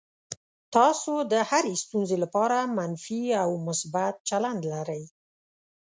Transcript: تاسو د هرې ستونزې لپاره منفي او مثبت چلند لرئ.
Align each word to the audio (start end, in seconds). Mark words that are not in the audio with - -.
تاسو 0.75 1.13
د 1.31 1.33
هرې 1.49 1.73
ستونزې 1.83 2.17
لپاره 2.23 2.57
منفي 2.77 3.23
او 3.43 3.49
مثبت 3.67 4.13
چلند 4.29 4.61
لرئ. 4.73 5.03